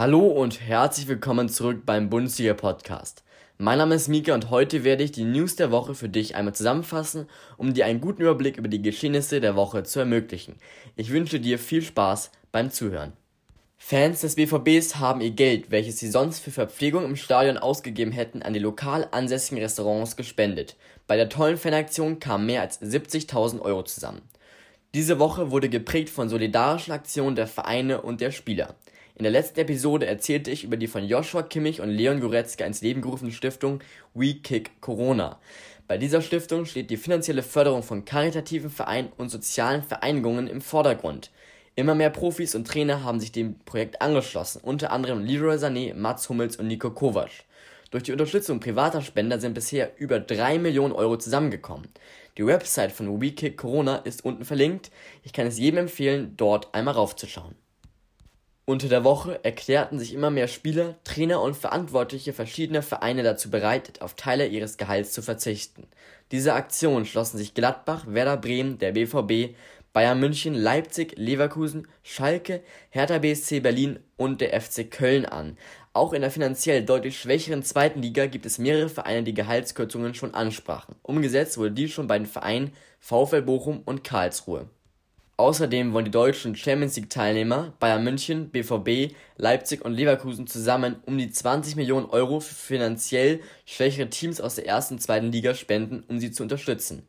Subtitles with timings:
[0.00, 3.22] Hallo und herzlich willkommen zurück beim Bundesliga Podcast.
[3.58, 6.54] Mein Name ist Mika und heute werde ich die News der Woche für dich einmal
[6.54, 7.28] zusammenfassen,
[7.58, 10.56] um dir einen guten Überblick über die Geschehnisse der Woche zu ermöglichen.
[10.96, 13.12] Ich wünsche dir viel Spaß beim Zuhören.
[13.76, 18.40] Fans des BVBs haben ihr Geld, welches sie sonst für Verpflegung im Stadion ausgegeben hätten,
[18.40, 20.76] an die lokal ansässigen Restaurants gespendet.
[21.08, 24.22] Bei der tollen Fanaktion kamen mehr als 70.000 Euro zusammen.
[24.92, 28.74] Diese Woche wurde geprägt von solidarischen Aktionen der Vereine und der Spieler.
[29.14, 32.80] In der letzten Episode erzählte ich über die von Joshua Kimmich und Leon Goretzka ins
[32.80, 33.78] Leben gerufene Stiftung
[34.14, 35.38] We Kick Corona.
[35.86, 41.30] Bei dieser Stiftung steht die finanzielle Förderung von karitativen Vereinen und sozialen Vereinigungen im Vordergrund.
[41.76, 46.28] Immer mehr Profis und Trainer haben sich dem Projekt angeschlossen, unter anderem Leroy Sané, Mats
[46.28, 47.30] Hummels und Nico Kovac.
[47.90, 51.88] Durch die Unterstützung privater Spender sind bisher über 3 Millionen Euro zusammengekommen.
[52.38, 54.92] Die Website von WeKick Corona ist unten verlinkt.
[55.24, 57.56] Ich kann es jedem empfehlen, dort einmal raufzuschauen.
[58.64, 64.00] Unter der Woche erklärten sich immer mehr Spieler, Trainer und Verantwortliche verschiedener Vereine dazu bereit,
[64.00, 65.88] auf Teile ihres Gehalts zu verzichten.
[66.30, 69.56] Dieser Aktion schlossen sich Gladbach, Werder Bremen, der BVB,
[69.92, 75.58] Bayern München, Leipzig, Leverkusen, Schalke, Hertha BSC Berlin und der FC Köln an.
[76.00, 80.32] Auch in der finanziell deutlich schwächeren zweiten Liga gibt es mehrere Vereine, die Gehaltskürzungen schon
[80.32, 80.94] ansprachen.
[81.02, 84.70] Umgesetzt wurde dies schon bei den Vereinen VfL Bochum und Karlsruhe.
[85.36, 91.30] Außerdem wollen die deutschen Champions League-Teilnehmer Bayern München, BVB, Leipzig und Leverkusen zusammen um die
[91.30, 96.18] 20 Millionen Euro für finanziell schwächere Teams aus der ersten und zweiten Liga spenden, um
[96.18, 97.06] sie zu unterstützen.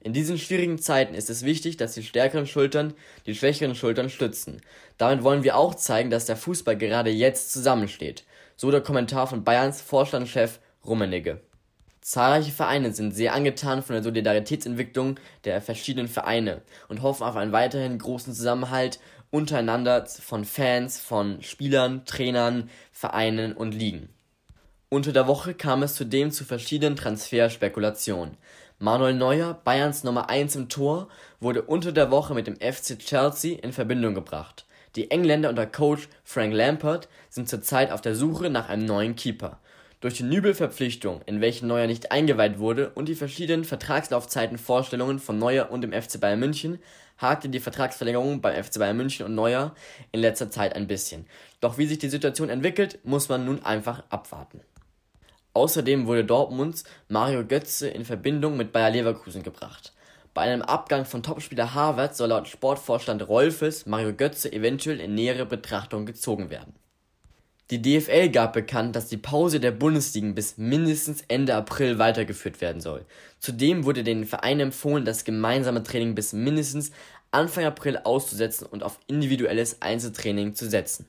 [0.00, 2.92] In diesen schwierigen Zeiten ist es wichtig, dass die stärkeren Schultern
[3.24, 4.60] die schwächeren Schultern stützen.
[4.98, 8.24] Damit wollen wir auch zeigen, dass der Fußball gerade jetzt zusammensteht.
[8.56, 11.40] So der Kommentar von Bayerns Vorstandschef Rummenigge.
[12.00, 17.52] Zahlreiche Vereine sind sehr angetan von der Solidaritätsentwicklung der verschiedenen Vereine und hoffen auf einen
[17.52, 24.10] weiterhin großen Zusammenhalt untereinander von Fans, von Spielern, Trainern, Vereinen und Ligen.
[24.88, 28.36] Unter der Woche kam es zudem zu verschiedenen Transferspekulationen.
[28.78, 31.08] Manuel Neuer, Bayerns Nummer 1 im Tor,
[31.40, 34.66] wurde unter der Woche mit dem FC Chelsea in Verbindung gebracht.
[34.96, 39.58] Die Engländer unter Coach Frank Lampard sind zurzeit auf der Suche nach einem neuen Keeper.
[40.00, 45.70] Durch die Nübel-Verpflichtung, in welche Neuer nicht eingeweiht wurde, und die verschiedenen Vertragslaufzeiten-Vorstellungen von Neuer
[45.70, 46.78] und dem FC Bayern München
[47.18, 49.74] hakte die Vertragsverlängerung beim FC Bayern München und Neuer
[50.12, 51.26] in letzter Zeit ein bisschen.
[51.60, 54.60] Doch wie sich die Situation entwickelt, muss man nun einfach abwarten.
[55.54, 59.92] Außerdem wurde Dortmunds Mario Götze in Verbindung mit Bayer Leverkusen gebracht.
[60.34, 65.46] Bei einem Abgang von Topspieler Harvard soll laut Sportvorstand Rolfes Mario Götze eventuell in nähere
[65.46, 66.74] Betrachtung gezogen werden
[67.70, 72.82] die DFL gab bekannt, dass die Pause der Bundesligen bis mindestens Ende April weitergeführt werden
[72.82, 73.06] soll.
[73.38, 76.90] Zudem wurde den Vereinen empfohlen, das gemeinsame Training bis mindestens
[77.30, 81.06] Anfang April auszusetzen und auf individuelles Einzeltraining zu setzen.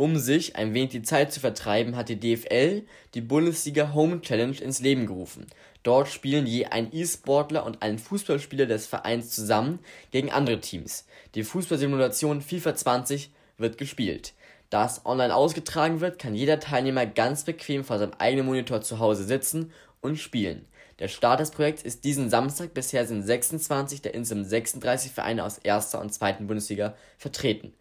[0.00, 4.56] Um sich ein wenig die Zeit zu vertreiben, hat die DFL die Bundesliga Home Challenge
[4.56, 5.44] ins Leben gerufen.
[5.82, 9.78] Dort spielen je ein E-Sportler und ein Fußballspieler des Vereins zusammen
[10.10, 11.04] gegen andere Teams.
[11.34, 14.32] Die Fußballsimulation FIFA 20 wird gespielt.
[14.70, 19.00] Da es online ausgetragen wird, kann jeder Teilnehmer ganz bequem vor seinem eigenen Monitor zu
[19.00, 20.64] Hause sitzen und spielen.
[20.98, 22.72] Der Start des Projekts ist diesen Samstag.
[22.72, 27.74] Bisher sind 26 der insgesamt 36 Vereine aus erster und zweiten Bundesliga vertreten.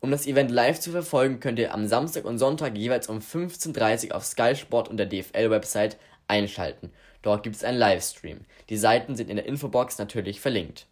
[0.00, 4.08] Um das Event live zu verfolgen, könnt ihr am Samstag und Sonntag jeweils um 15.30
[4.08, 5.96] Uhr auf Sky Sport und der DFL-Website
[6.28, 6.92] einschalten.
[7.22, 8.40] Dort gibt es einen Livestream.
[8.68, 10.86] Die Seiten sind in der Infobox natürlich verlinkt.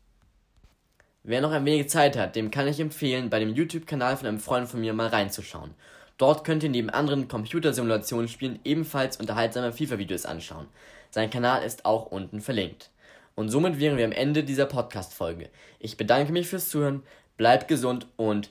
[1.22, 4.40] Wer noch ein wenig Zeit hat, dem kann ich empfehlen, bei dem YouTube-Kanal von einem
[4.40, 5.74] Freund von mir mal reinzuschauen.
[6.18, 10.68] Dort könnt ihr neben anderen Computersimulationsspielen ebenfalls unterhaltsame FIFA-Videos anschauen.
[11.10, 12.90] Sein Kanal ist auch unten verlinkt.
[13.34, 15.50] Und somit wären wir am Ende dieser Podcast-Folge.
[15.78, 17.02] Ich bedanke mich fürs Zuhören,
[17.36, 18.50] bleibt gesund und